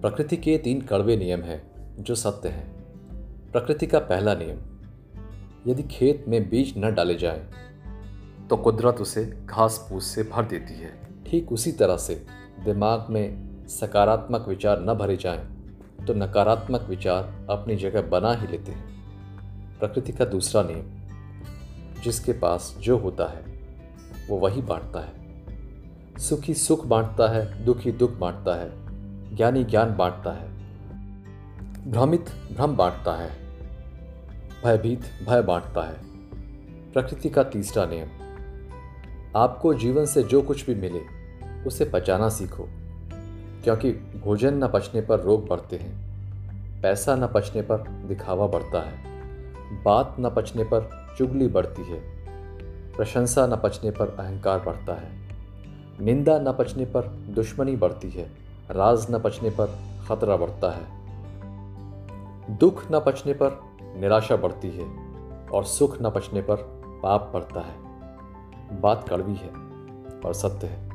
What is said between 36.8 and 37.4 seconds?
प्रकृति